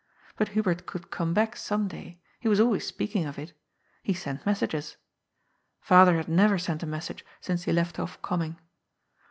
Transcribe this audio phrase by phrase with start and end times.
[0.35, 3.53] But Hubert could come back some day; he was always speaking of it
[4.01, 4.97] He sent messages.
[5.79, 8.57] Father had never sent a message since he left oft coming.